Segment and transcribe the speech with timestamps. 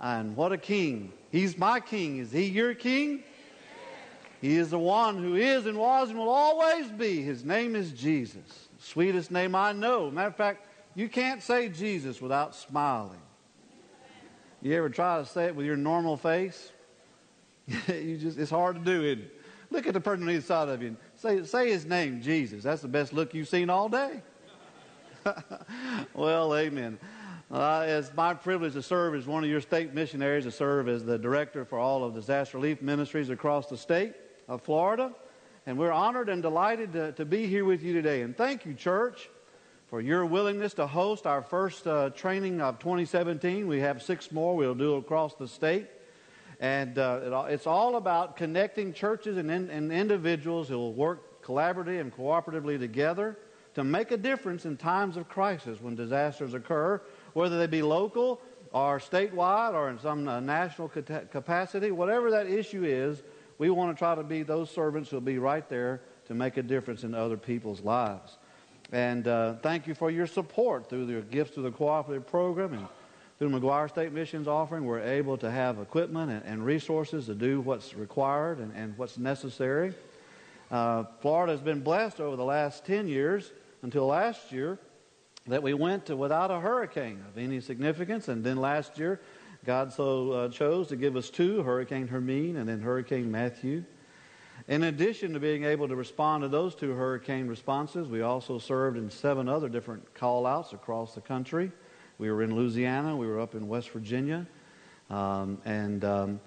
[0.00, 1.12] And what a king.
[1.30, 2.18] He's my king.
[2.18, 3.22] Is he your king?
[4.40, 7.20] He is the one who is and was and will always be.
[7.20, 8.68] His name is Jesus.
[8.78, 10.10] Sweetest name I know.
[10.10, 13.20] Matter of fact, you can't say Jesus without smiling.
[14.62, 16.72] You ever try to say it with your normal face?
[17.88, 19.40] you just it's hard to do it.
[19.70, 22.62] Look at the person on either side of you say say his name, Jesus.
[22.62, 24.22] That's the best look you've seen all day.
[26.14, 26.98] well, amen.
[27.50, 31.04] Uh, it's my privilege to serve as one of your state missionaries, to serve as
[31.04, 34.14] the director for all of disaster relief ministries across the state
[34.46, 35.12] of Florida.
[35.66, 38.22] And we're honored and delighted to, to be here with you today.
[38.22, 39.28] And thank you, church,
[39.88, 43.66] for your willingness to host our first uh, training of 2017.
[43.66, 45.88] We have six more we'll do across the state.
[46.60, 51.42] And uh, it, it's all about connecting churches and, in, and individuals who will work
[51.42, 53.36] collaboratively and cooperatively together
[53.74, 57.00] to make a difference in times of crisis when disasters occur,
[57.34, 58.40] whether they be local
[58.72, 63.22] or statewide or in some uh, national capacity, whatever that issue is,
[63.58, 66.56] we want to try to be those servants who will be right there to make
[66.56, 68.38] a difference in other people's lives.
[68.92, 72.88] And uh, thank you for your support through your gifts to the cooperative program and
[73.38, 74.84] through Maguire State Missions offering.
[74.84, 79.18] We're able to have equipment and, and resources to do what's required and, and what's
[79.18, 79.94] necessary.
[80.70, 83.50] Uh, Florida has been blessed over the last 10 years
[83.82, 84.78] until last year
[85.46, 88.28] that we went without a hurricane of any significance.
[88.28, 89.20] And then last year,
[89.64, 93.84] God so uh, chose to give us two Hurricane Hermine and then Hurricane Matthew.
[94.68, 98.96] In addition to being able to respond to those two hurricane responses, we also served
[98.96, 101.72] in seven other different call outs across the country.
[102.18, 104.46] We were in Louisiana, we were up in West Virginia.
[105.08, 106.40] Um, and um,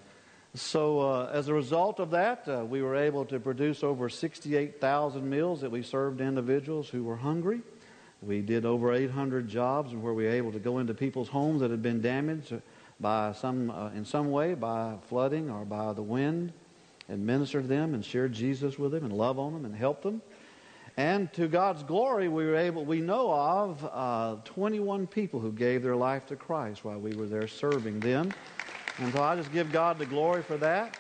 [0.56, 5.28] so, uh, as a result of that, uh, we were able to produce over 68,000
[5.28, 7.62] meals that we served individuals who were hungry.
[8.26, 11.60] We did over 800 jobs and where we were able to go into people's homes
[11.62, 12.54] that had been damaged
[13.00, 16.54] by some, uh, in some way by flooding or by the wind
[17.10, 20.04] and minister to them and share Jesus with them and love on them and help
[20.04, 20.22] them.
[20.96, 25.84] And to God's glory, we were able, we know of uh, 21 people who gave
[25.84, 28.32] their life to Christ while we were there serving them.
[29.00, 30.98] And so I just give God the glory for that.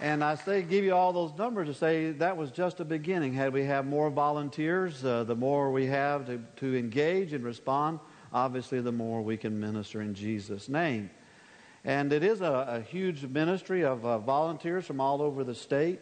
[0.00, 3.32] And I say, give you all those numbers to say that was just a beginning.
[3.32, 7.98] Had we have more volunteers, uh, the more we have to, to engage and respond,
[8.32, 11.10] obviously, the more we can minister in Jesus' name.
[11.84, 15.98] And it is a, a huge ministry of uh, volunteers from all over the state.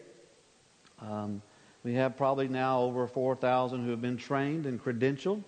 [1.01, 1.41] Um,
[1.83, 5.43] we have probably now over 4,000 who have been trained and credentialed.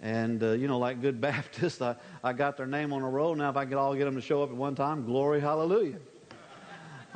[0.00, 1.94] And, uh, you know, like good Baptists, I,
[2.24, 3.36] I got their name on a roll.
[3.36, 5.98] Now, if I could all get them to show up at one time, glory, hallelujah.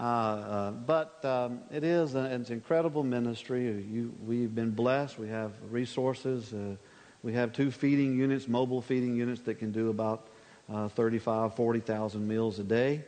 [0.00, 3.66] Uh, uh, but um, it is an, it's incredible ministry.
[3.66, 5.18] You, we've been blessed.
[5.18, 6.54] We have resources.
[6.54, 6.76] Uh,
[7.22, 10.28] we have two feeding units, mobile feeding units that can do about
[10.72, 13.04] uh, 35, 40,000 meals a day.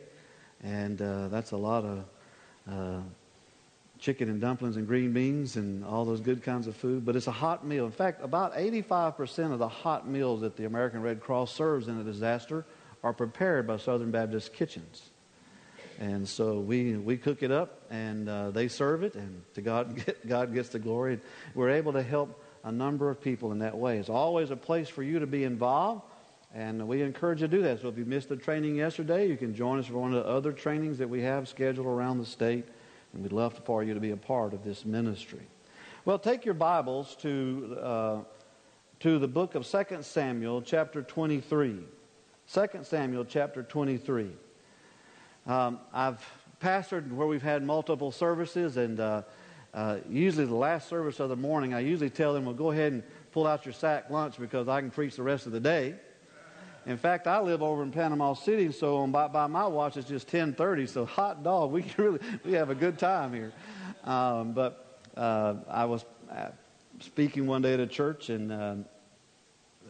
[0.61, 2.05] And uh, that's a lot of
[2.69, 3.01] uh,
[3.97, 7.05] chicken and dumplings and green beans and all those good kinds of food.
[7.05, 7.85] But it's a hot meal.
[7.85, 11.99] In fact, about 85% of the hot meals that the American Red Cross serves in
[11.99, 12.65] a disaster
[13.03, 15.09] are prepared by Southern Baptist kitchens.
[15.99, 20.03] And so we, we cook it up and uh, they serve it, and to God,
[20.27, 21.19] God gets the glory.
[21.53, 23.97] We're able to help a number of people in that way.
[23.97, 26.01] It's always a place for you to be involved,
[26.53, 27.81] and we encourage you to do that.
[27.81, 30.29] So if you missed the training yesterday, you can join us for one of the
[30.29, 32.65] other trainings that we have scheduled around the state,
[33.13, 35.47] and we'd love for you to be a part of this ministry.
[36.05, 38.19] Well, take your Bibles to, uh,
[39.01, 41.79] to the book of 2 Samuel, chapter 23.
[42.51, 44.31] 2 Samuel, chapter 23.
[45.45, 46.25] Um, I've
[46.61, 49.23] pastored where we've had multiple services, and uh,
[49.73, 52.93] uh, usually the last service of the morning, I usually tell them, well, go ahead
[52.93, 55.95] and pull out your sack lunch because I can preach the rest of the day.
[56.85, 60.07] In fact, I live over in Panama City, so on, by, by my watch it's
[60.07, 60.89] just 10:30.
[60.89, 63.53] So hot dog, we really we have a good time here.
[64.03, 66.49] Um, but uh, I was uh,
[66.99, 68.75] speaking one day at a church, and uh,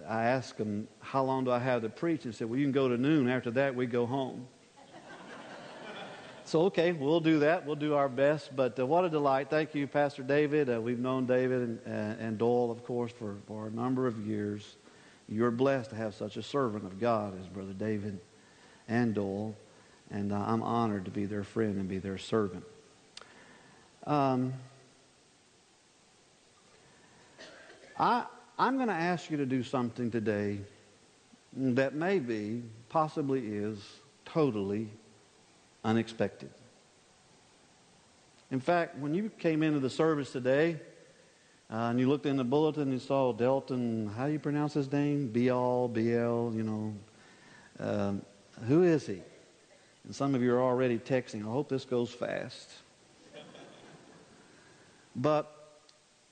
[0.08, 2.72] I asked them, "How long do I have to preach?" And said, "Well, you can
[2.72, 3.28] go to noon.
[3.28, 4.48] After that, we go home."
[6.54, 7.66] So, okay, we'll do that.
[7.66, 8.56] We'll do our best.
[8.56, 9.50] But uh, what a delight.
[9.50, 10.70] Thank you, Pastor David.
[10.70, 14.20] Uh, we've known David and, uh, and Doyle, of course, for, for a number of
[14.20, 14.76] years.
[15.28, 18.20] You're blessed to have such a servant of God as Brother David
[18.88, 19.56] and Doyle.
[20.12, 22.66] And uh, I'm honored to be their friend and be their servant.
[24.06, 24.54] Um,
[27.98, 28.26] I,
[28.60, 30.60] I'm going to ask you to do something today
[31.52, 33.84] that maybe, possibly is,
[34.24, 34.88] totally
[35.84, 36.50] unexpected.
[38.52, 40.80] In fact, when you came into the service today
[41.72, 44.92] uh, and you looked in the bulletin, and saw Delton, how do you pronounce his
[44.92, 45.30] name?
[45.30, 46.94] Bial, BL, you know.
[47.80, 48.22] Um,
[48.68, 49.22] Who is he?
[50.04, 51.42] And some of you are already texting.
[51.42, 52.70] I hope this goes fast.
[55.16, 55.80] But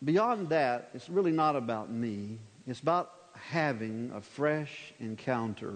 [0.03, 2.37] beyond that, it's really not about me.
[2.67, 5.73] It's about having a fresh encounter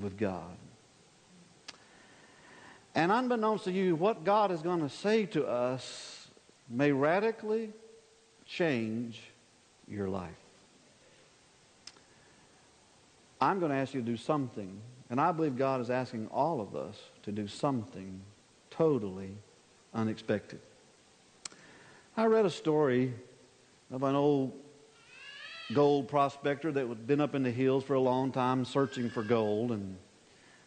[0.00, 0.56] with God.
[2.94, 6.28] And unbeknownst to you, what God is going to say to us
[6.68, 7.70] may radically
[8.46, 9.20] change
[9.88, 10.30] your life.
[13.40, 14.78] I'm going to ask you to do something,
[15.10, 18.20] and I believe God is asking all of us to do something
[18.70, 19.34] totally
[19.94, 20.60] unexpected.
[22.16, 23.14] I read a story
[23.90, 24.52] of an old
[25.74, 29.22] gold prospector that had been up in the hills for a long time searching for
[29.22, 29.96] gold and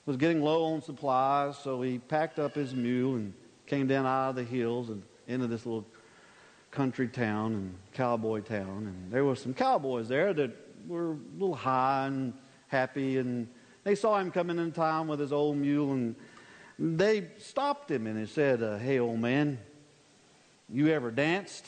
[0.05, 3.33] was getting low on supplies, so he packed up his mule and
[3.65, 5.85] came down out of the hills and into this little
[6.71, 8.85] country town and cowboy town.
[8.87, 10.51] And there were some cowboys there that
[10.87, 12.33] were a little high and
[12.67, 13.47] happy, and
[13.83, 16.15] they saw him coming in town with his old mule, and
[16.77, 19.57] they stopped him and they said, uh, "Hey, old man,
[20.69, 21.65] you ever danced?"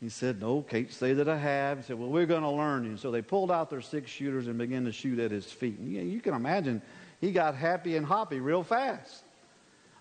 [0.00, 1.78] He said, No, can't say that I have.
[1.78, 2.96] He said, Well, we're going to learn you.
[2.96, 5.78] So they pulled out their six shooters and began to shoot at his feet.
[5.78, 6.80] And you can imagine
[7.20, 9.24] he got happy and hoppy real fast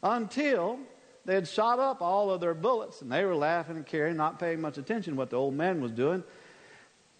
[0.01, 0.79] until
[1.25, 4.39] they had shot up all of their bullets and they were laughing and carrying, not
[4.39, 6.23] paying much attention to what the old man was doing.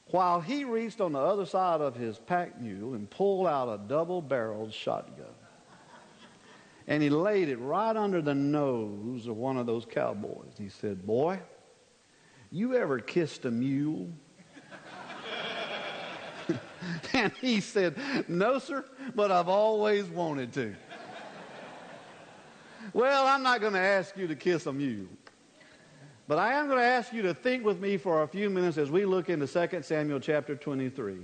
[0.08, 3.78] While he reached on the other side of his pack mule and pulled out a
[3.78, 5.28] double barreled shotgun.
[6.88, 10.54] And he laid it right under the nose of one of those cowboys.
[10.58, 11.40] He said, Boy,
[12.50, 14.10] you ever kissed a mule?
[17.14, 17.96] and he said,
[18.28, 18.86] No, sir,
[19.16, 20.76] but I've always wanted to.
[22.94, 25.08] well, I'm not going to ask you to kiss a mule.
[26.28, 28.78] But I am going to ask you to think with me for a few minutes
[28.78, 31.18] as we look into 2 Samuel chapter 23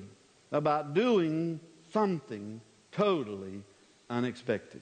[0.52, 1.60] about doing
[1.94, 2.60] something
[2.92, 3.62] totally
[4.10, 4.82] unexpected.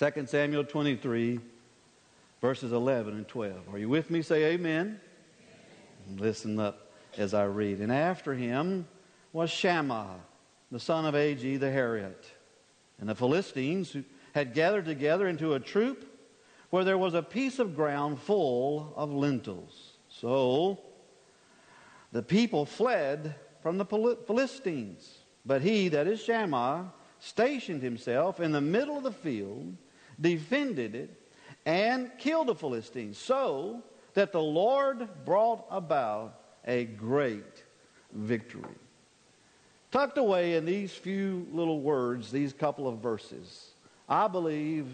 [0.00, 1.38] 2 Samuel 23,
[2.40, 3.56] verses 11 and 12.
[3.72, 4.20] Are you with me?
[4.20, 5.00] Say amen.
[6.16, 7.78] Listen up as I read.
[7.78, 8.86] And after him
[9.34, 10.20] was Shammah,
[10.70, 12.30] the son of Agee the Hararite.
[13.00, 13.96] And the Philistines
[14.32, 16.08] had gathered together into a troop
[16.70, 19.98] where there was a piece of ground full of lentils.
[20.08, 20.78] So
[22.12, 25.18] the people fled from the Philistines.
[25.44, 29.76] But he, that is Shammah, stationed himself in the middle of the field,
[30.20, 31.10] defended it,
[31.66, 33.18] and killed the Philistines.
[33.18, 33.82] So
[34.14, 37.64] that the Lord brought about a great
[38.12, 38.76] victory.
[39.94, 43.70] Tucked away in these few little words, these couple of verses,
[44.08, 44.88] I believe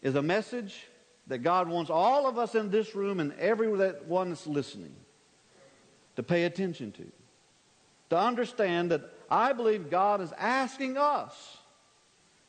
[0.00, 0.86] is a message
[1.26, 4.94] that God wants all of us in this room and everyone that's listening
[6.16, 7.04] to pay attention to.
[8.08, 11.58] To understand that I believe God is asking us,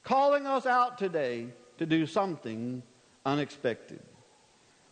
[0.02, 2.84] calling us out today to do something
[3.26, 4.00] unexpected.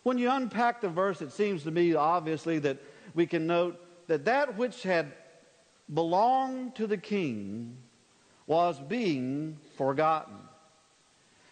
[0.03, 2.77] When you unpack the verse, it seems to me obviously that
[3.13, 5.13] we can note that that which had
[5.91, 7.77] belonged to the king
[8.45, 10.35] was being forgotten.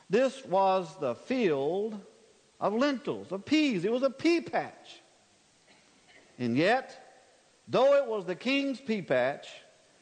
[0.09, 1.99] This was the field
[2.59, 3.85] of lentils, of peas.
[3.85, 5.01] It was a pea patch.
[6.37, 7.23] And yet,
[7.67, 9.47] though it was the king's pea patch,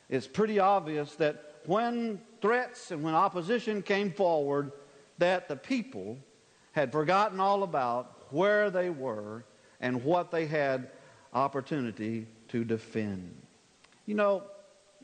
[0.09, 4.71] it's pretty obvious that when threats and when opposition came forward,
[5.19, 6.17] that the people
[6.71, 9.43] had forgotten all about where they were
[9.81, 10.89] and what they had
[11.33, 13.35] opportunity to defend.
[14.09, 14.41] You know,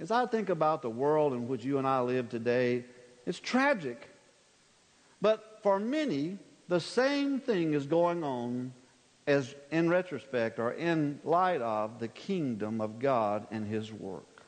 [0.01, 2.85] as I think about the world in which you and I live today,
[3.27, 4.09] it's tragic.
[5.21, 8.73] But for many, the same thing is going on
[9.27, 14.41] as in retrospect or in light of the kingdom of God and His work.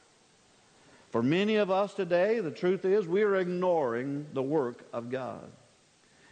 [1.11, 5.51] For many of us today, the truth is we are ignoring the work of God.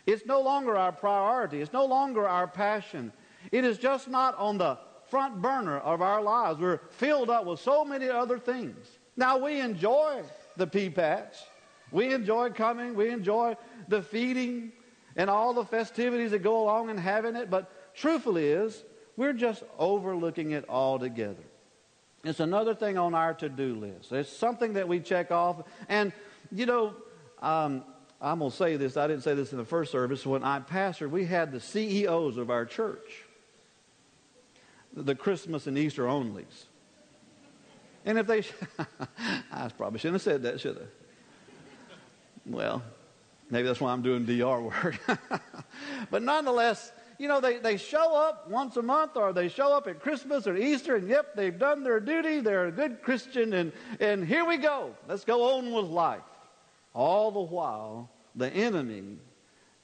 [0.08, 1.62] It's no longer our priority.
[1.62, 3.14] It's no longer our passion.
[3.52, 4.80] It is just not on the
[5.10, 6.60] front burner of our lives.
[6.60, 8.78] We're filled up with so many other things.
[9.16, 10.24] Now, we enjoy
[10.58, 11.36] the pea patch.
[11.92, 12.96] We enjoy coming.
[12.96, 13.56] We enjoy
[13.88, 14.72] the feeding
[15.16, 17.50] and all the festivities that go along and having it.
[17.50, 18.84] But truthfully is,
[19.16, 21.44] we're just overlooking it altogether.
[22.24, 24.12] It's another thing on our to-do list.
[24.12, 25.62] It's something that we check off.
[25.88, 26.12] And,
[26.52, 26.96] you know,
[27.42, 27.84] um,
[28.20, 28.98] I'm going to say this.
[28.98, 30.26] I didn't say this in the first service.
[30.26, 33.25] When I pastored, we had the CEOs of our church,
[34.96, 36.66] the Christmas and Easter onlys.
[38.06, 38.44] And if they,
[39.52, 40.86] I probably shouldn't have said that, should I?
[42.46, 42.84] Well,
[43.50, 45.00] maybe that's why I'm doing DR work.
[46.12, 49.88] but nonetheless, you know, they, they show up once a month or they show up
[49.88, 52.42] at Christmas or Easter, and yep, they've done their duty.
[52.42, 54.96] They're a good Christian, and, and here we go.
[55.08, 56.22] Let's go on with life.
[56.94, 59.18] all the while the enemy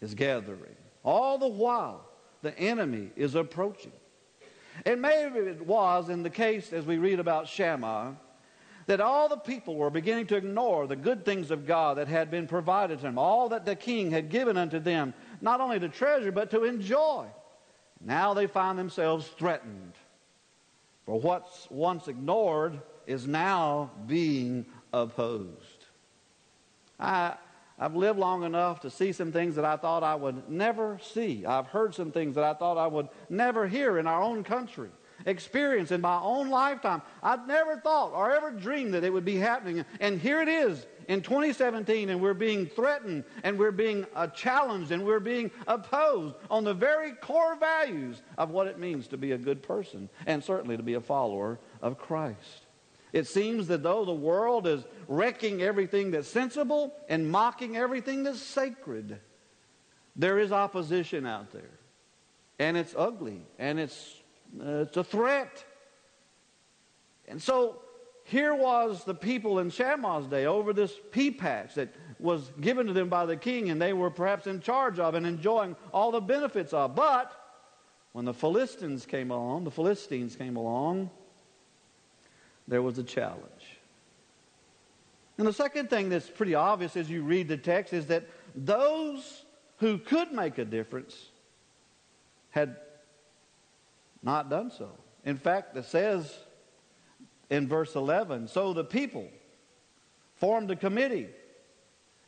[0.02, 0.76] is gathering.
[1.04, 2.06] All the while
[2.44, 3.94] the enemy is approaching.
[4.86, 8.16] And maybe it was in the case, as we read about Shammah,
[8.88, 12.32] that all the people were beginning to ignore the good things of God that had
[12.32, 15.90] been provided to them, all that the king had given unto them, not only to
[15.90, 17.28] treasure, but to enjoy.
[18.04, 19.94] Now they find themselves threatened.
[21.06, 25.86] For what's once ignored is now being opposed.
[27.00, 27.36] I,
[27.82, 31.46] I've lived long enough to see some things that I thought I would never see.
[31.46, 34.90] I've heard some things that I thought I would never hear in our own country
[35.26, 37.02] experience in my own lifetime.
[37.22, 39.86] I'd never thought or ever dreamed that it would be happening.
[40.00, 44.92] And here it is in 2017, and we're being threatened, and we're being uh, challenged,
[44.92, 49.34] and we're being opposed on the very core values of what it means to be
[49.34, 52.61] a good person, and certainly to be a follower of Christ.
[53.14, 58.42] It seems that though the world is wrecking everything that's sensible and mocking everything that's
[58.42, 59.20] sacred,
[60.16, 61.78] there is opposition out there.
[62.60, 64.16] And it's ugly, and it's
[64.60, 65.64] uh, it's a threat.
[67.28, 67.82] And so
[68.24, 72.94] here was the people in Shammah's day over this pea patch that was given to
[72.94, 76.22] them by the king and they were perhaps in charge of and enjoying all the
[76.22, 76.96] benefits of.
[76.96, 77.32] But
[78.12, 81.10] when the Philistines came along, the Philistines came along,
[82.72, 83.44] there was a challenge.
[85.38, 88.24] And the second thing that's pretty obvious as you read the text is that
[88.56, 89.44] those
[89.80, 91.32] who could make a difference
[92.52, 92.78] had
[94.24, 94.90] not done so.
[95.26, 96.34] In fact, it says
[97.50, 99.28] in verse 11 so the people
[100.38, 101.28] formed a committee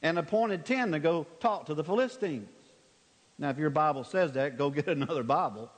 [0.01, 2.49] and appointed 10 to go talk to the Philistines.
[3.39, 5.71] Now, if your Bible says that, go get another Bible.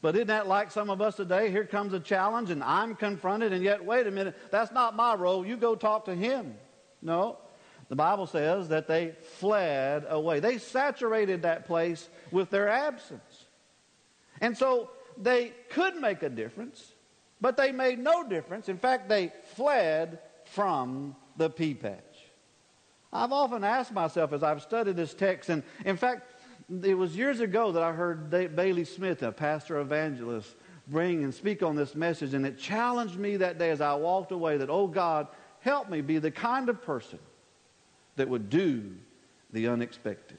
[0.00, 1.50] But isn't that like some of us today?
[1.50, 5.14] Here comes a challenge and I'm confronted, and yet, wait a minute, that's not my
[5.14, 5.44] role.
[5.44, 6.54] You go talk to him.
[7.02, 7.38] No.
[7.88, 10.40] The Bible says that they fled away.
[10.40, 13.46] They saturated that place with their absence.
[14.40, 16.92] And so they could make a difference,
[17.40, 18.68] but they made no difference.
[18.68, 22.04] In fact, they fled from the pea patch.
[23.12, 26.37] I've often asked myself as I've studied this text, and in fact,
[26.82, 30.54] it was years ago that I heard Bailey Smith, a pastor evangelist,
[30.86, 34.32] bring and speak on this message, and it challenged me that day as I walked
[34.32, 35.28] away that, oh God,
[35.60, 37.18] help me be the kind of person
[38.16, 38.90] that would do
[39.52, 40.38] the unexpected.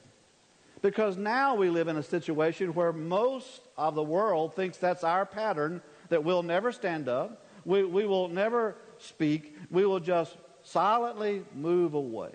[0.82, 5.26] Because now we live in a situation where most of the world thinks that's our
[5.26, 11.42] pattern, that we'll never stand up, we, we will never speak, we will just silently
[11.54, 12.32] move away.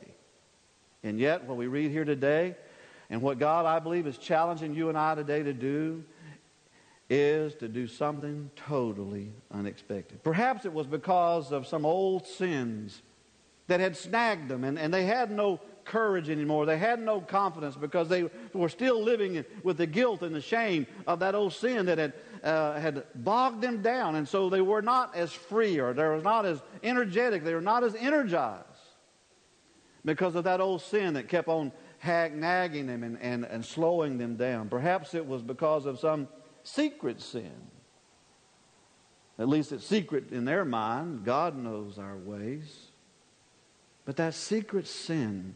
[1.04, 2.56] And yet, what we read here today,
[3.10, 6.04] and what God, I believe, is challenging you and I today to do,
[7.10, 10.24] is to do something totally unexpected.
[10.24, 13.02] Perhaps it was because of some old sins
[13.68, 16.66] that had snagged them, and, and they had no courage anymore.
[16.66, 20.88] They had no confidence because they were still living with the guilt and the shame
[21.06, 24.16] of that old sin that had, uh, had bogged them down.
[24.16, 27.44] And so they were not as free or they were not as energetic.
[27.44, 28.66] They were not as energized
[30.04, 34.18] because of that old sin that kept on hag- nagging them and, and, and slowing
[34.18, 34.70] them down.
[34.70, 36.28] Perhaps it was because of some
[36.64, 37.52] secret sin.
[39.38, 41.26] At least it's secret in their mind.
[41.26, 42.88] God knows our ways.
[44.06, 45.56] But that secret sin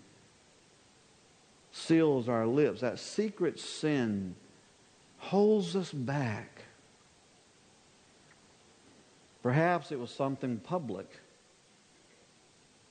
[1.71, 2.81] seals our lips.
[2.81, 4.35] That secret sin
[5.17, 6.63] holds us back.
[9.41, 11.09] Perhaps it was something public.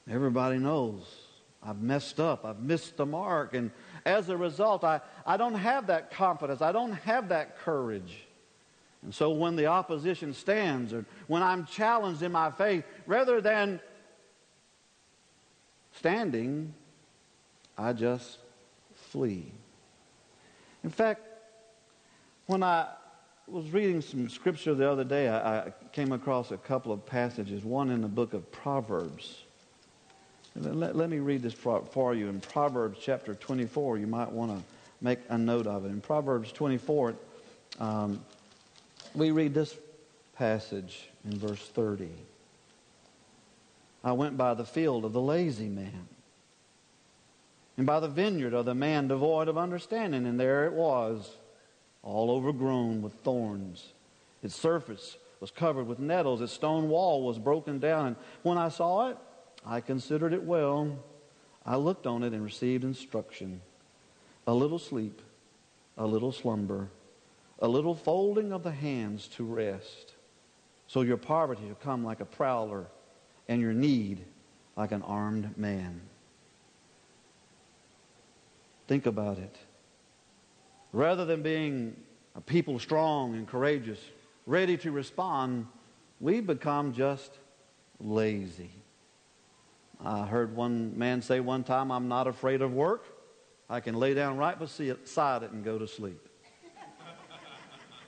[0.08, 1.27] Everybody knows
[1.62, 2.44] I've messed up.
[2.44, 3.54] I've missed the mark.
[3.54, 3.70] And
[4.04, 6.62] as a result, I, I don't have that confidence.
[6.62, 8.26] I don't have that courage.
[9.02, 13.80] And so when the opposition stands or when I'm challenged in my faith, rather than
[15.92, 16.74] standing,
[17.76, 18.38] I just
[18.94, 19.52] flee.
[20.84, 21.22] In fact,
[22.46, 22.88] when I
[23.46, 27.64] was reading some scripture the other day, I, I came across a couple of passages,
[27.64, 29.44] one in the book of Proverbs.
[30.60, 32.28] Let, let, me read this for, you.
[32.28, 34.64] In Proverbs chapter 24, you might want to
[35.00, 35.88] make a note of it.
[35.88, 37.14] In Proverbs 24,
[37.78, 38.20] um,
[39.14, 39.76] we read this
[40.34, 42.08] passage in verse 30.
[44.02, 46.08] I went by the field of the lazy man
[47.76, 50.26] and by the vineyard of the man devoid of understanding.
[50.26, 51.30] And there it was,
[52.02, 53.92] all overgrown with thorns.
[54.42, 56.40] Its surface was covered with nettles.
[56.40, 58.06] Its stone wall was broken down.
[58.08, 59.18] And when I saw it,
[59.68, 60.98] I considered it well.
[61.66, 63.60] I looked on it and received instruction.
[64.46, 65.20] A little sleep,
[65.98, 66.88] a little slumber,
[67.58, 70.14] a little folding of the hands to rest.
[70.86, 72.86] So your poverty will come like a prowler,
[73.46, 74.24] and your need
[74.74, 76.00] like an armed man.
[78.86, 79.54] Think about it.
[80.94, 81.94] Rather than being
[82.34, 84.00] a people strong and courageous,
[84.46, 85.66] ready to respond,
[86.20, 87.36] we become just
[88.00, 88.77] lazy.
[90.04, 93.04] I heard one man say one time, I'm not afraid of work.
[93.68, 96.28] I can lay down right beside it and go to sleep.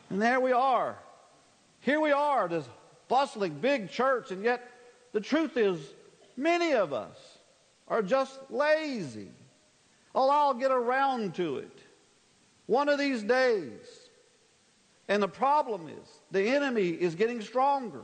[0.08, 0.96] and there we are.
[1.80, 2.68] Here we are, this
[3.08, 4.70] bustling big church, and yet
[5.12, 5.80] the truth is,
[6.36, 7.16] many of us
[7.88, 9.28] are just lazy.
[10.14, 11.78] Oh, I'll get around to it
[12.66, 13.80] one of these days.
[15.08, 18.02] And the problem is, the enemy is getting stronger.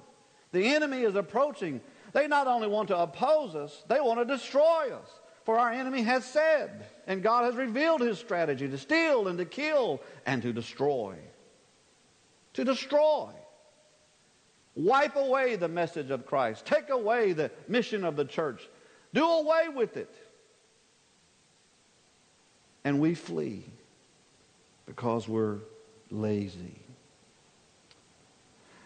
[0.50, 1.80] The enemy is approaching.
[2.12, 5.20] They not only want to oppose us, they want to destroy us.
[5.44, 9.44] For our enemy has said, and God has revealed his strategy to steal and to
[9.44, 11.14] kill and to destroy.
[12.54, 13.30] To destroy.
[14.74, 16.66] Wipe away the message of Christ.
[16.66, 18.68] Take away the mission of the church.
[19.14, 20.14] Do away with it.
[22.84, 23.64] And we flee
[24.84, 25.58] because we're
[26.10, 26.80] lazy.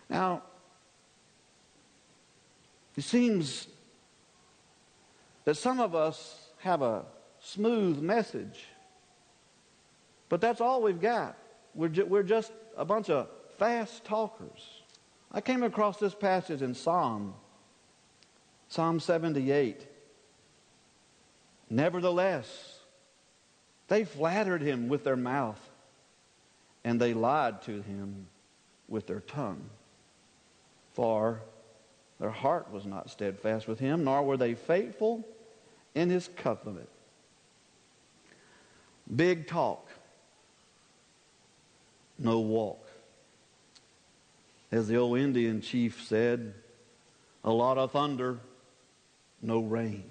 [0.09, 0.43] Now,
[2.97, 3.67] it seems
[5.45, 7.05] that some of us have a
[7.41, 8.65] smooth message,
[10.29, 11.37] but that's all we've got.
[11.75, 13.29] We're, ju- we're just a bunch of
[13.59, 14.83] fast talkers.
[15.33, 17.35] I came across this passage in Psalm,
[18.69, 19.87] Psalm 78.
[21.69, 22.79] Nevertheless,
[23.89, 25.61] they flattered him with their mouth,
[26.85, 28.27] and they lied to him
[28.89, 29.71] with their tongue.
[30.93, 31.43] For
[32.21, 35.27] their heart was not steadfast with him, nor were they faithful
[35.95, 36.89] in his covenant.
[39.15, 39.89] Big talk,
[42.19, 42.87] no walk.
[44.71, 46.55] As the old Indian chief said,
[47.43, 48.39] a lot of thunder,
[49.43, 50.05] no rain.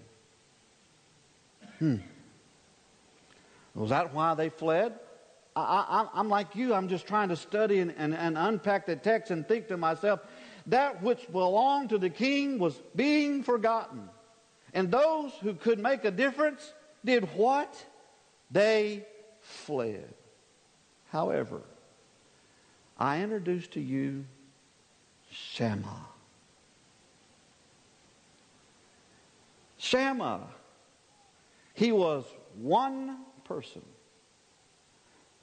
[1.78, 1.98] Hmm.
[3.76, 5.00] Was that why they fled?
[5.56, 6.74] I, am like you.
[6.74, 10.22] I'm just trying to study and, and, and unpack the text and think to myself,
[10.70, 14.08] that which belonged to the king was being forgotten.
[14.74, 17.74] And those who could make a difference did what?
[18.52, 19.06] They
[19.42, 20.14] fled.
[21.12, 21.62] However,
[22.98, 24.26] I introduce to you
[25.32, 26.06] Shammah.
[29.78, 30.48] Shammah.
[31.74, 32.26] He was
[32.58, 33.82] one person.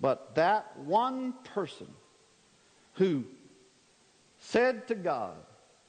[0.00, 1.88] But that one person
[2.94, 3.24] who
[4.48, 5.35] said to God,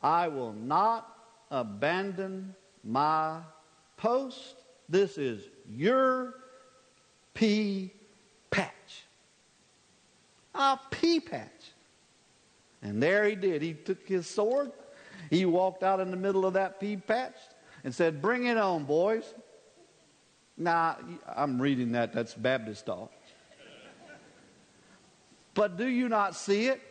[0.01, 1.15] I will not
[1.51, 3.39] abandon my
[3.97, 4.55] post.
[4.89, 6.33] This is your
[7.33, 7.91] pea
[8.49, 9.03] patch.
[10.55, 11.51] A pea patch.
[12.81, 13.61] And there he did.
[13.61, 14.71] He took his sword.
[15.29, 17.35] He walked out in the middle of that pea patch
[17.83, 19.33] and said, Bring it on, boys.
[20.57, 20.97] Now,
[21.35, 22.11] I'm reading that.
[22.11, 23.11] That's Baptist talk.
[25.53, 26.81] But do you not see it?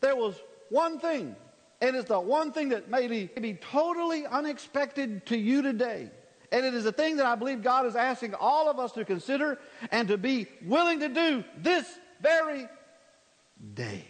[0.00, 0.34] There was
[0.70, 1.34] one thing,
[1.80, 6.10] and it's the one thing that may be, may be totally unexpected to you today.
[6.50, 9.04] And it is a thing that I believe God is asking all of us to
[9.04, 9.58] consider
[9.90, 11.86] and to be willing to do this
[12.20, 12.66] very
[13.74, 14.04] day.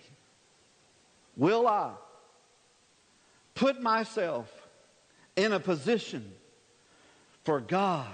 [1.37, 1.93] Will I
[3.55, 4.51] put myself
[5.37, 6.33] in a position
[7.45, 8.07] for God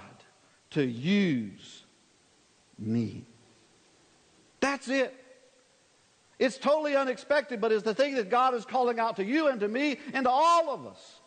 [0.71, 1.83] to use
[2.79, 3.25] me?
[4.59, 5.24] That's it.
[6.37, 9.59] It's totally unexpected, but it's the thing that God is calling out to you and
[9.61, 11.19] to me and to all of us.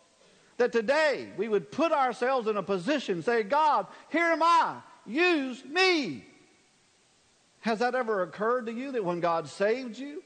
[0.57, 5.63] That today we would put ourselves in a position, say, God, here am I, use
[5.65, 6.25] me.
[7.61, 10.21] Has that ever occurred to you that when God saved you,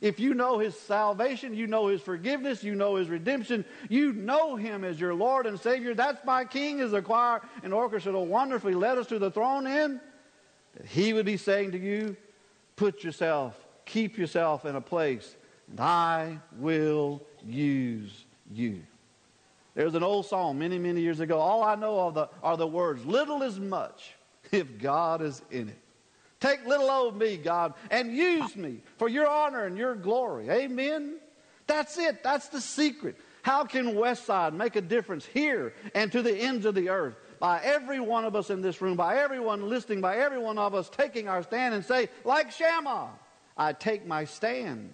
[0.00, 4.56] if you know His salvation, you know His forgiveness, you know His redemption, you know
[4.56, 8.74] Him as your Lord and Savior, that's my King, as the choir and orchestra wonderfully
[8.74, 10.00] led us to the throne in,
[10.76, 12.16] that He would be saying to you,
[12.76, 13.56] put yourself
[13.92, 15.36] keep yourself in a place,
[15.70, 18.82] and I will use you.
[19.74, 21.38] There's an old song many, many years ago.
[21.38, 24.14] All I know are the, are the words, little is much
[24.50, 25.78] if God is in it.
[26.40, 30.50] Take little old me, God, and use me for your honor and your glory.
[30.50, 31.18] Amen?
[31.66, 32.24] That's it.
[32.24, 33.16] That's the secret.
[33.42, 37.14] How can Westside make a difference here and to the ends of the earth?
[37.38, 40.74] By every one of us in this room, by everyone listening, by every one of
[40.74, 43.10] us taking our stand and say, like Shammah,
[43.56, 44.92] I take my stand.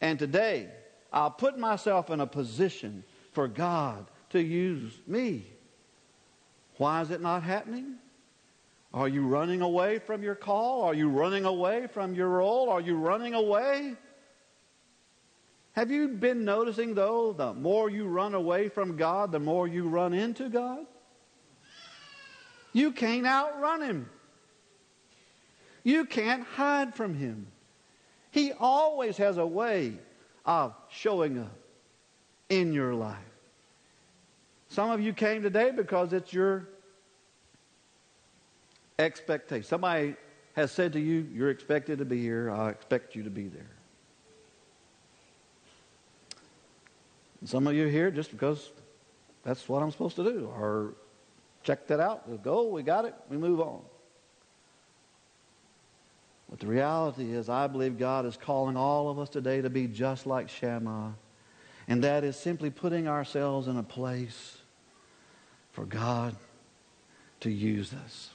[0.00, 0.68] And today,
[1.12, 5.44] I'll put myself in a position for God to use me.
[6.76, 7.96] Why is it not happening?
[8.92, 10.82] Are you running away from your call?
[10.82, 12.70] Are you running away from your role?
[12.70, 13.94] Are you running away?
[15.72, 19.88] Have you been noticing, though, the more you run away from God, the more you
[19.88, 20.86] run into God?
[22.72, 24.10] You can't outrun Him.
[25.82, 27.46] You can't hide from Him.
[28.30, 29.94] He always has a way
[30.44, 31.56] of showing up
[32.48, 33.16] in your life.
[34.68, 36.68] Some of you came today because it's your
[38.98, 39.64] expectation.
[39.64, 40.14] Somebody
[40.54, 42.50] has said to you, You're expected to be here.
[42.50, 43.70] I expect you to be there.
[47.40, 48.70] And some of you are here just because
[49.42, 50.52] that's what I'm supposed to do.
[50.56, 50.94] Or
[51.62, 52.28] check that out.
[52.28, 53.80] We'll go, we got it, we move on.
[56.60, 59.86] But the reality is, I believe God is calling all of us today to be
[59.86, 61.14] just like Shammah.
[61.88, 64.58] And that is simply putting ourselves in a place
[65.72, 66.36] for God
[67.40, 68.30] to use us.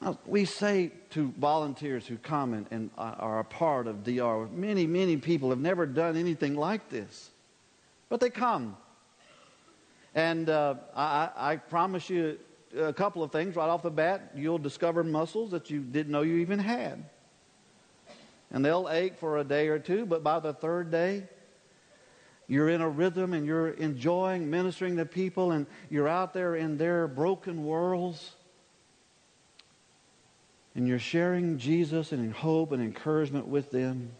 [0.00, 5.18] Now, we say to volunteers who come and, are a part of DR, many, many
[5.18, 7.30] people have never done anything like this.
[8.08, 8.76] But they come.
[10.14, 12.38] And uh, I, I promise you
[12.74, 14.32] a couple of things right off the bat.
[14.34, 17.04] You'll discover muscles that you didn't know you even had.
[18.50, 21.24] And they'll ache for a day or two, but by the third day,
[22.48, 26.78] you're in a rhythm and you're enjoying ministering to people and you're out there in
[26.78, 28.32] their broken worlds.
[30.74, 34.10] And you're sharing Jesus and hope and encouragement with them.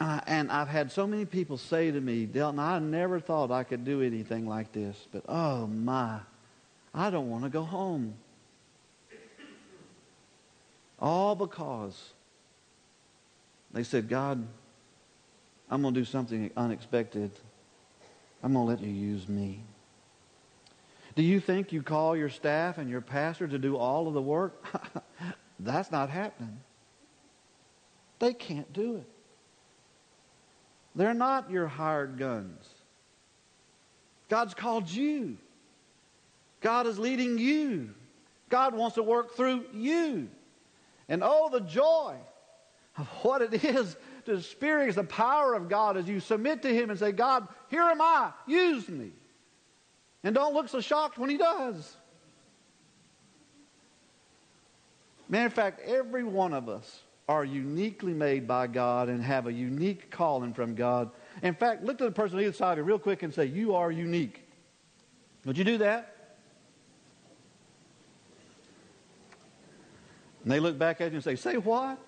[0.00, 3.84] And I've had so many people say to me, Delton, I never thought I could
[3.84, 6.20] do anything like this, but oh my,
[6.94, 8.14] I don't want to go home.
[10.98, 12.12] All because
[13.72, 14.46] they said, God,
[15.70, 17.30] I'm going to do something unexpected.
[18.42, 19.62] I'm going to let you use me.
[21.14, 24.22] Do you think you call your staff and your pastor to do all of the
[24.22, 24.64] work?
[25.60, 26.60] That's not happening.
[28.18, 29.08] They can't do it.
[30.94, 32.66] They're not your hired guns.
[34.28, 35.36] God's called you.
[36.60, 37.90] God is leading you.
[38.48, 40.28] God wants to work through you.
[41.08, 42.16] And oh, the joy
[42.96, 46.90] of what it is to experience the power of God as you submit to Him
[46.90, 49.12] and say, God, here am I, use me.
[50.24, 51.96] And don't look so shocked when He does.
[55.28, 59.52] Matter of fact, every one of us are uniquely made by God and have a
[59.52, 61.10] unique calling from God.
[61.42, 63.44] In fact, look to the person on either side of you real quick and say,
[63.44, 64.48] You are unique.
[65.44, 66.17] Would you do that?
[70.48, 71.98] And they look back at you and say, Say what?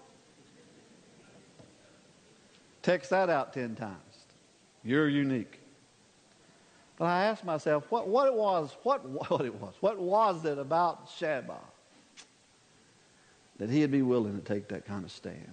[2.81, 3.99] Text that out 10 times.
[4.83, 5.61] You're unique.
[6.97, 10.57] But I asked myself, what, what it was, what, what it was, what was it
[10.57, 11.61] about Shammah
[13.59, 15.53] that he'd be willing to take that kind of stand.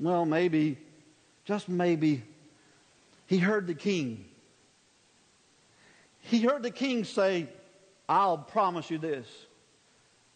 [0.00, 0.78] Well, maybe,
[1.44, 2.22] just maybe,
[3.26, 4.24] he heard the king.
[6.22, 7.48] He heard the king say,
[8.08, 9.26] I'll promise you this.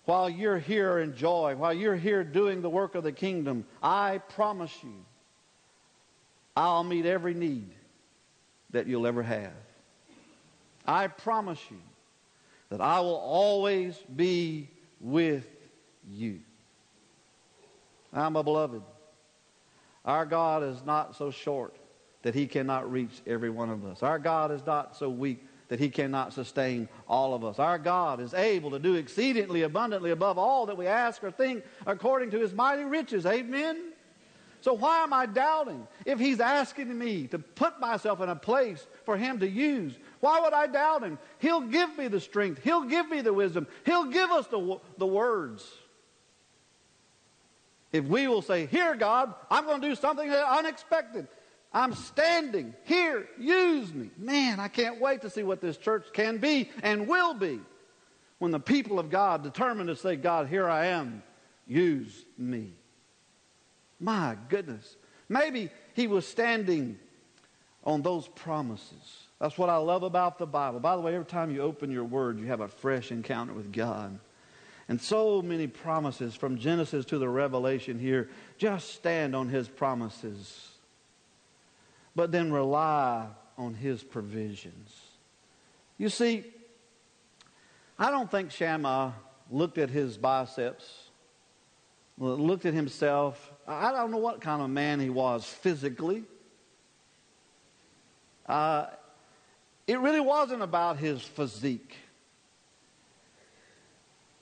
[0.05, 4.19] While you're here in joy, while you're here doing the work of the kingdom, I
[4.19, 5.05] promise you,
[6.57, 7.71] I'll meet every need
[8.71, 9.53] that you'll ever have.
[10.87, 11.79] I promise you
[12.71, 14.69] that I will always be
[15.01, 15.47] with
[16.11, 16.41] you.
[18.12, 18.83] Now, my beloved,
[20.05, 21.77] our God is not so short
[22.23, 24.03] that he cannot reach every one of us.
[24.03, 27.59] Our God is not so weak that he cannot sustain all of us.
[27.59, 31.65] Our God is able to do exceedingly abundantly above all that we ask or think
[31.87, 33.25] according to his mighty riches.
[33.25, 33.95] Amen?
[34.61, 35.89] So why am I doubting?
[36.05, 40.41] If he's asking me to put myself in a place for him to use, why
[40.41, 41.19] would I doubt him?
[41.39, 42.63] He'll give me the strength.
[42.63, 43.67] He'll give me the wisdom.
[43.87, 45.67] He'll give us the, the words.
[47.93, 51.29] If we will say, Here, God, I'm going to do something unexpected.
[51.75, 53.29] I'm standing here.
[53.39, 54.11] Use me.
[54.19, 57.61] Man, I can't wait to see what this church can be and will be
[58.39, 61.23] when the people of God determine to say, God, here I am.
[61.67, 62.73] Use me.
[64.01, 64.97] My goodness.
[65.29, 66.99] Maybe he was standing
[67.85, 69.27] on those promises.
[69.41, 70.81] That's what I love about the Bible.
[70.81, 73.73] By the way, every time you open your word, you have a fresh encounter with
[73.73, 74.19] God.
[74.89, 78.29] And so many promises from Genesis to the Revelation here.
[78.59, 80.72] Just stand on his promises.
[82.14, 85.01] But then rely on his provisions.
[85.98, 86.44] You see,
[87.98, 89.14] I don't think Shammah
[89.51, 91.11] looked at his biceps,
[92.18, 93.53] looked at himself.
[93.66, 96.25] I don't know what kind of man he was physically.
[98.46, 98.87] Uh,
[99.87, 101.96] it really wasn't about his physique.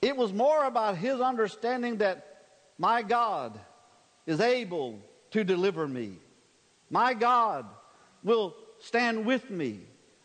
[0.01, 2.45] It was more about his understanding that
[2.77, 3.59] my God
[4.25, 4.99] is able
[5.31, 6.17] to deliver me.
[6.91, 7.65] My God
[8.23, 9.79] will stand with me.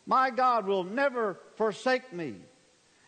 [0.05, 2.35] My God will never forsake me.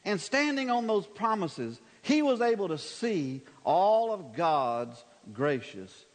[0.06, 6.06] And standing on those promises, he was able to see all of God's gracious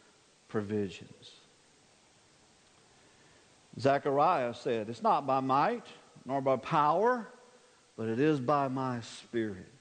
[0.49, 1.31] provisions.
[3.79, 5.85] Zechariah said, It's not by might
[6.25, 7.27] nor by power,
[7.95, 9.71] but it is by my spirit.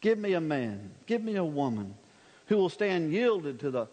[0.00, 1.94] Give me a man, give me a woman
[2.46, 3.86] who will stand yielded to the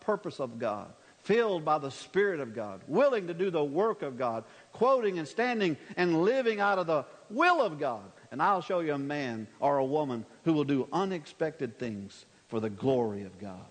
[0.00, 0.92] purpose of God,
[1.22, 5.28] filled by the Spirit of God, willing to do the work of God, quoting and
[5.28, 8.10] standing and living out of the will of God.
[8.30, 12.60] And I'll show you a man or a woman who will do unexpected things for
[12.60, 13.64] the glory of God.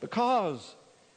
[0.00, 0.74] Because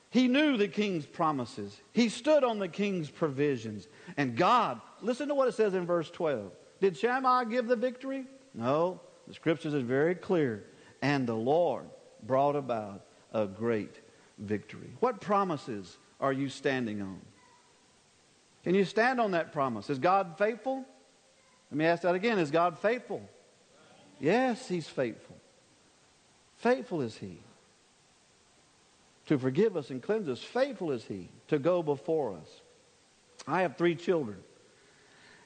[0.10, 1.80] he knew the king's promises.
[1.92, 3.88] He stood on the king's provisions.
[4.16, 6.52] And God, listen to what it says in verse 12.
[6.80, 8.26] Did Shammah give the victory?
[8.54, 9.02] No.
[9.28, 10.64] The scriptures is very clear.
[11.02, 11.86] And the Lord
[12.24, 14.00] brought about a great
[14.38, 14.92] victory.
[15.00, 17.20] What promises are you standing on?
[18.64, 19.90] Can you stand on that promise?
[19.90, 20.86] Is God faithful?
[21.72, 22.40] Let me ask that again.
[22.40, 23.22] Is God faithful?
[24.20, 25.38] Yes, He's faithful.
[26.58, 27.40] Faithful is He
[29.28, 30.40] to forgive us and cleanse us.
[30.42, 32.62] Faithful is He to go before us.
[33.48, 34.38] I have three children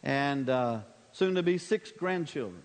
[0.04, 0.80] and uh,
[1.12, 2.64] soon to be six grandchildren.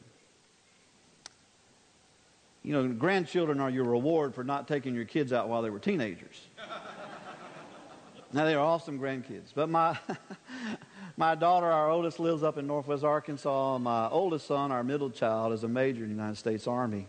[2.67, 5.79] You know, grandchildren are your reward for not taking your kids out while they were
[5.79, 6.49] teenagers.
[8.33, 9.53] now, they are awesome grandkids.
[9.55, 9.97] But my,
[11.17, 13.79] my daughter, our oldest, lives up in northwest Arkansas.
[13.79, 17.07] My oldest son, our middle child, is a major in the United States Army.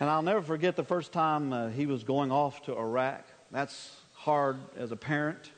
[0.00, 3.24] And I'll never forget the first time uh, he was going off to Iraq.
[3.52, 5.52] That's hard as a parent.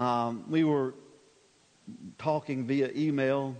[0.00, 0.94] Um, we were
[2.18, 3.54] talking via email,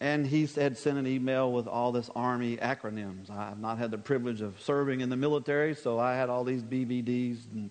[0.00, 3.28] and he had sent an email with all this Army acronyms.
[3.30, 6.42] I have not had the privilege of serving in the military, so I had all
[6.42, 7.70] these BVDs and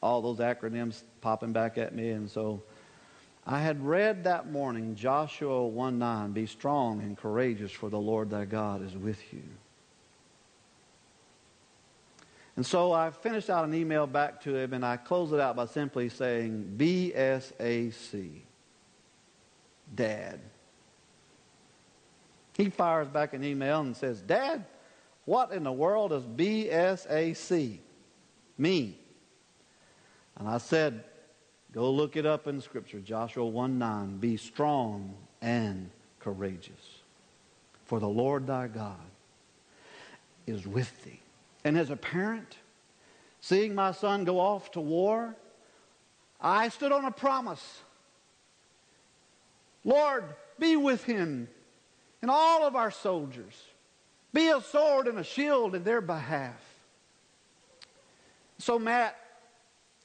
[0.00, 2.10] all those acronyms popping back at me.
[2.10, 2.62] And so
[3.44, 8.30] I had read that morning Joshua 1 9, Be strong and courageous, for the Lord
[8.30, 9.42] thy God is with you.
[12.56, 15.56] And so I finished out an email back to him and I closed it out
[15.56, 18.30] by simply saying BSAC.
[19.92, 20.40] Dad.
[22.56, 24.64] He fires back an email and says, Dad,
[25.24, 27.78] what in the world does BSAC
[28.58, 28.94] mean?
[30.36, 31.04] And I said,
[31.72, 34.18] Go look it up in Scripture, Joshua 1 9.
[34.18, 35.90] Be strong and
[36.20, 37.00] courageous,
[37.84, 38.94] for the Lord thy God
[40.46, 41.20] is with thee.
[41.64, 42.58] And as a parent,
[43.40, 45.34] seeing my son go off to war,
[46.40, 47.80] I stood on a promise.
[49.84, 50.24] Lord,
[50.60, 51.48] be with him
[52.24, 53.52] and all of our soldiers.
[54.32, 56.58] Be a sword and a shield in their behalf.
[58.56, 59.14] So, Matt,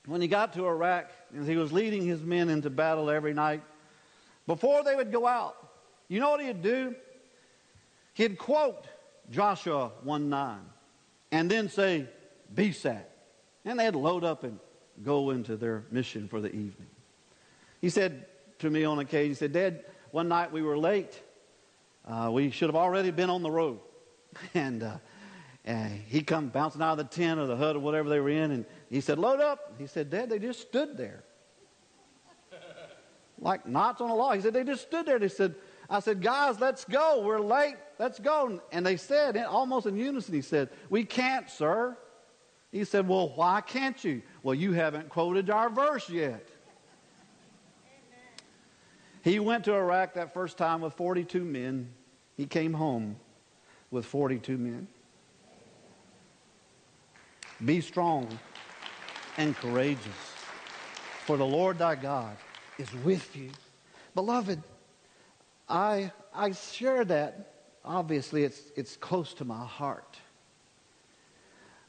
[0.05, 3.63] when he got to Iraq, and he was leading his men into battle every night,
[4.47, 5.55] before they would go out,
[6.09, 6.93] you know what he'd do?
[8.15, 8.85] He'd quote
[9.31, 10.59] Joshua 1 9
[11.31, 12.05] and then say,
[12.53, 13.01] BSAC.
[13.63, 14.59] And they'd load up and
[15.05, 16.89] go into their mission for the evening.
[17.79, 18.25] He said
[18.57, 21.17] to me on occasion, he said, Dad, one night we were late.
[22.09, 23.79] Uh, we should have already been on the road.
[24.53, 24.97] And, uh,
[26.07, 28.49] he come bouncing out of the tent or the hut or whatever they were in,
[28.49, 29.75] and he said, load up.
[29.77, 31.23] He said, Dad, they just stood there.
[33.39, 34.37] like knots on a log.
[34.37, 35.19] He said, they just stood there.
[35.19, 35.53] They said,
[35.87, 37.21] I said, guys, let's go.
[37.23, 37.75] We're late.
[37.99, 38.59] Let's go.
[38.71, 41.95] And they said, almost in unison, he said, we can't, sir.
[42.71, 44.23] He said, well, why can't you?
[44.41, 46.47] Well, you haven't quoted our verse yet.
[49.21, 51.93] He went to Iraq that first time with 42 men.
[52.39, 53.17] He came home
[53.91, 54.87] with 42 men.
[57.65, 58.29] Be strong
[59.35, 60.05] and courageous,
[61.25, 62.37] for the Lord thy God
[62.77, 63.49] is with you.
[64.15, 64.63] Beloved,
[65.67, 67.55] I, I share that.
[67.83, 70.17] Obviously, it's, it's close to my heart.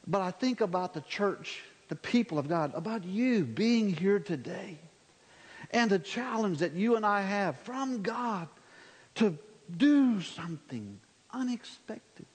[0.05, 4.79] But I think about the church, the people of God, about you being here today,
[5.71, 8.49] and the challenge that you and I have from God
[9.15, 9.37] to
[9.77, 10.99] do something
[11.31, 12.25] unexpected.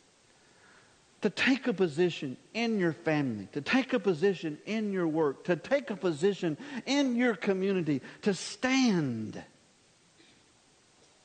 [1.22, 5.56] To take a position in your family, to take a position in your work, to
[5.56, 9.42] take a position in your community, to stand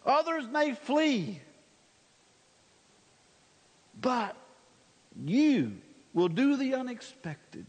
[0.06, 1.42] Others may flee.
[4.00, 4.36] But
[5.24, 5.78] you
[6.14, 7.66] will do the unexpected.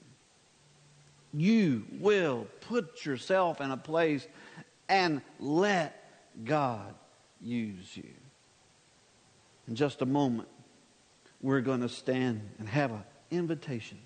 [1.35, 4.26] You will put yourself in a place
[4.88, 6.94] and let God
[7.40, 8.11] use you.
[9.68, 10.48] In just a moment,
[11.40, 13.98] we're going to stand and have an invitation.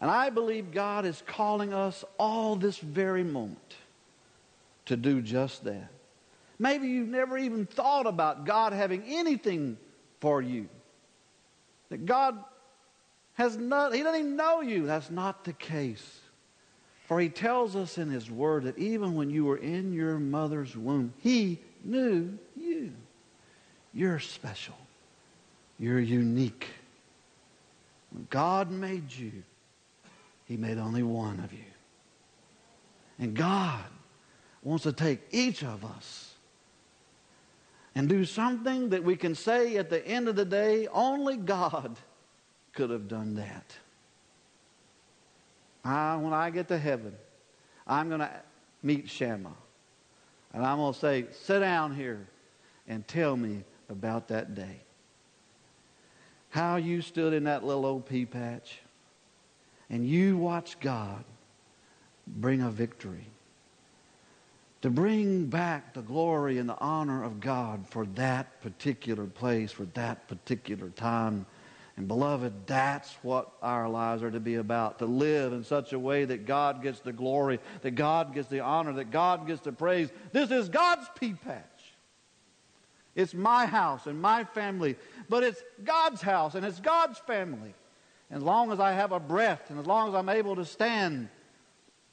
[0.00, 3.76] And I believe God is calling us all this very moment
[4.86, 5.88] to do just that.
[6.58, 9.76] Maybe you've never even thought about God having anything
[10.20, 10.68] for you.
[11.90, 12.42] That God
[13.34, 14.86] has not, He doesn't even know you.
[14.86, 16.20] That's not the case.
[17.06, 20.76] For He tells us in His Word that even when you were in your mother's
[20.76, 22.92] womb, He knew you.
[23.96, 24.74] You're special.
[25.78, 26.66] You're unique.
[28.10, 29.32] When God made you,
[30.44, 31.64] He made only one of you.
[33.18, 33.84] And God
[34.62, 36.34] wants to take each of us
[37.94, 41.96] and do something that we can say at the end of the day, only God
[42.74, 43.74] could have done that.
[45.82, 47.14] I, when I get to heaven,
[47.86, 48.30] I'm going to
[48.82, 49.56] meet Shammah.
[50.52, 52.26] And I'm going to say, sit down here
[52.86, 54.80] and tell me about that day.
[56.50, 58.78] How you stood in that little old pea patch
[59.90, 61.24] and you watched God
[62.26, 63.26] bring a victory
[64.86, 69.84] to bring back the glory and the honor of God for that particular place, for
[69.94, 71.46] that particular time.
[71.96, 75.00] And beloved, that's what our lives are to be about.
[75.00, 78.60] To live in such a way that God gets the glory, that God gets the
[78.60, 80.10] honor, that God gets the praise.
[80.30, 81.75] This is God's pea patch.
[83.16, 84.94] It's my house and my family,
[85.28, 87.74] but it's God's house and it's God's family.
[88.30, 91.28] As long as I have a breath and as long as I'm able to stand,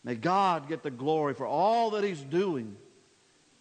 [0.03, 2.75] May God get the glory for all that He's doing.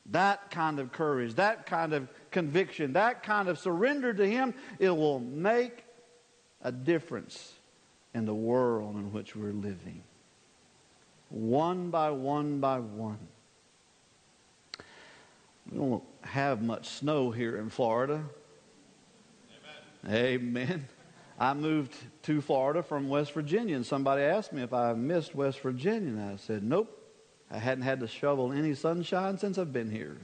[0.07, 4.91] That kind of courage, that kind of conviction, that kind of surrender to Him, it
[4.91, 5.85] will make
[6.61, 7.53] a difference
[8.13, 10.03] in the world in which we're living.
[11.29, 13.19] One by one by one.
[15.71, 18.25] We don't have much snow here in Florida.
[20.07, 20.15] Amen.
[20.15, 20.89] Amen.
[21.39, 25.61] I moved to Florida from West Virginia, and somebody asked me if I missed West
[25.61, 26.99] Virginia, and I said, nope.
[27.51, 30.17] I hadn't had to shovel any sunshine since I've been here.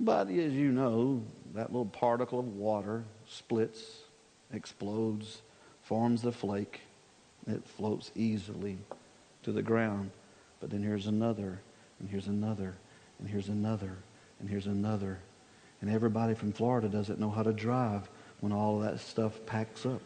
[0.00, 1.22] but as you know,
[1.54, 3.98] that little particle of water splits,
[4.52, 5.42] explodes,
[5.82, 6.80] forms the flake.
[7.46, 8.78] It floats easily
[9.42, 10.10] to the ground.
[10.60, 11.60] But then here's another,
[12.02, 12.74] and here's another,
[13.18, 13.96] and here's another,
[14.40, 15.18] and here's another.
[15.80, 18.08] And everybody from Florida doesn't know how to drive
[18.40, 20.02] when all that stuff packs up.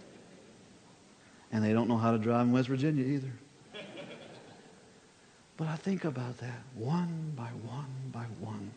[1.50, 3.32] And they don't know how to drive in West Virginia either.
[5.56, 8.70] But I think about that one by one by one.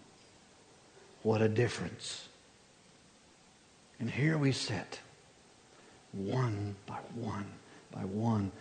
[1.24, 2.30] What a difference.
[4.00, 5.02] And here we sit,
[6.14, 7.48] one by one
[7.92, 8.54] by one,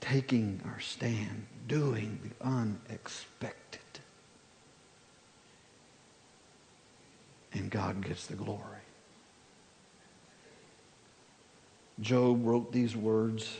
[0.00, 3.83] taking our stand, doing the unexpected.
[7.54, 8.60] And God gets the glory.
[12.00, 13.56] Job wrote these words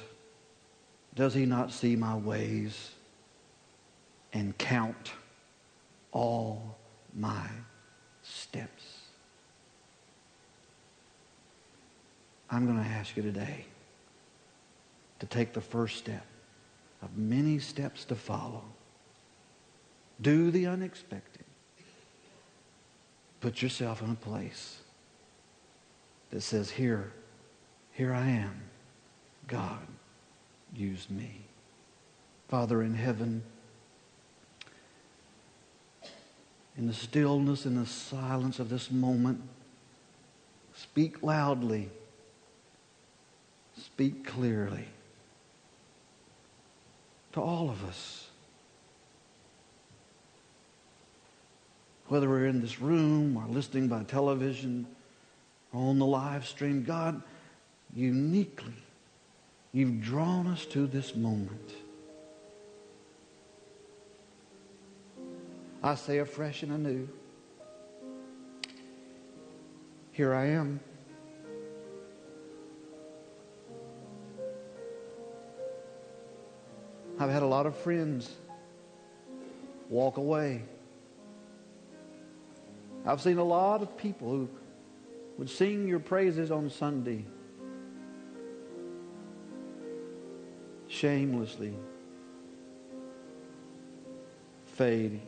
[1.14, 2.90] Does he not see my ways
[4.32, 5.12] and count
[6.12, 6.76] all
[7.14, 7.46] my
[8.22, 9.00] steps?
[12.50, 13.64] I'm going to ask you today
[15.20, 16.24] to take the first step
[17.02, 18.62] of many steps to follow.
[20.20, 21.33] Do the unexpected.
[23.44, 24.78] Put yourself in a place
[26.30, 27.12] that says, Here,
[27.92, 28.62] here I am.
[29.46, 29.86] God,
[30.74, 31.42] use me.
[32.48, 33.42] Father in heaven,
[36.78, 39.42] in the stillness and the silence of this moment,
[40.74, 41.90] speak loudly,
[43.76, 44.88] speak clearly
[47.32, 48.23] to all of us.
[52.14, 54.86] Whether we're in this room or listening by television
[55.72, 57.20] or on the live stream, God,
[57.92, 58.76] uniquely,
[59.72, 61.74] you've drawn us to this moment.
[65.82, 67.08] I say afresh and anew,
[70.12, 70.78] here I am.
[77.18, 78.30] I've had a lot of friends
[79.90, 80.62] walk away
[83.06, 84.48] I've seen a lot of people who
[85.36, 87.24] would sing your praises on Sunday
[90.88, 91.74] shamelessly
[94.64, 95.20] fade,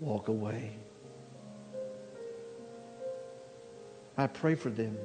[0.00, 0.76] walk away.
[4.16, 4.96] I pray for them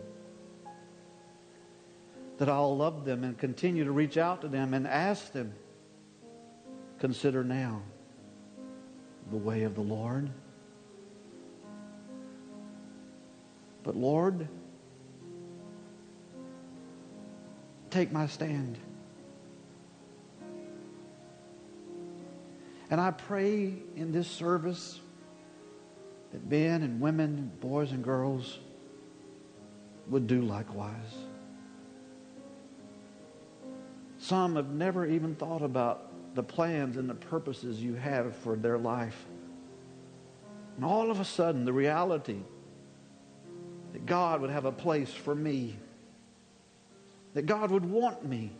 [2.37, 5.53] that I'll love them and continue to reach out to them and ask them,
[6.99, 7.81] consider now
[9.31, 10.29] the way of the Lord.
[13.83, 14.47] But Lord,
[17.89, 18.77] take my stand.
[22.91, 24.99] And I pray in this service
[26.31, 28.59] that men and women, boys and girls
[30.07, 31.15] would do likewise.
[34.17, 38.77] Some have never even thought about the plans and the purposes you have for their
[38.77, 39.25] life.
[40.75, 42.39] And all of a sudden, the reality
[43.93, 45.75] that God would have a place for me,
[47.33, 48.51] that God would want me.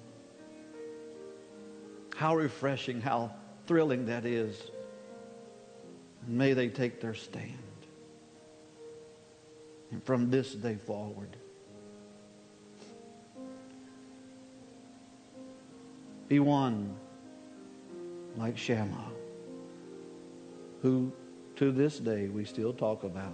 [2.15, 3.31] How refreshing, how
[3.67, 4.59] thrilling that is.
[6.25, 7.53] And may they take their stand.
[9.91, 11.35] And from this day forward,
[16.27, 16.95] be one
[18.37, 19.11] like Shammah,
[20.81, 21.11] who
[21.55, 23.33] to this day we still talk about.